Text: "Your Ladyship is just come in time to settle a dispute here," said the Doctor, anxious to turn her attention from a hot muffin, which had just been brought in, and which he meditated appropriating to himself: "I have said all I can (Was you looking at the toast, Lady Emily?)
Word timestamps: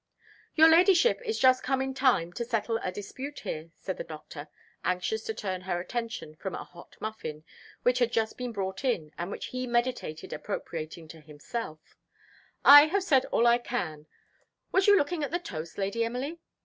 "Your 0.55 0.67
Ladyship 0.67 1.21
is 1.23 1.37
just 1.37 1.61
come 1.61 1.79
in 1.79 1.93
time 1.93 2.33
to 2.33 2.43
settle 2.43 2.77
a 2.81 2.91
dispute 2.91 3.41
here," 3.41 3.69
said 3.75 3.97
the 3.97 4.03
Doctor, 4.03 4.47
anxious 4.83 5.21
to 5.25 5.33
turn 5.35 5.61
her 5.61 5.79
attention 5.79 6.33
from 6.37 6.55
a 6.55 6.63
hot 6.63 6.97
muffin, 6.99 7.43
which 7.83 7.99
had 7.99 8.11
just 8.11 8.35
been 8.35 8.51
brought 8.51 8.83
in, 8.83 9.11
and 9.19 9.29
which 9.29 9.49
he 9.53 9.67
meditated 9.67 10.33
appropriating 10.33 11.07
to 11.09 11.19
himself: 11.21 11.99
"I 12.65 12.87
have 12.87 13.03
said 13.03 13.25
all 13.25 13.45
I 13.45 13.59
can 13.59 14.07
(Was 14.71 14.87
you 14.87 14.97
looking 14.97 15.23
at 15.23 15.29
the 15.29 15.37
toast, 15.37 15.77
Lady 15.77 16.03
Emily?) 16.03 16.39